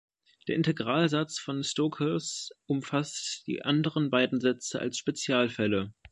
[0.47, 5.93] Der Integralsatz von Stokes umfasst die anderen beiden Sätze als Spezialfälle.